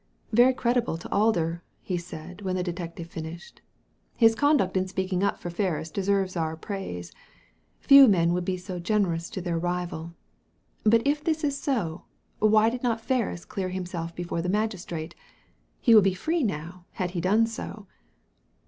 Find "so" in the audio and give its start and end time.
8.57-8.79, 11.61-12.05, 17.45-17.85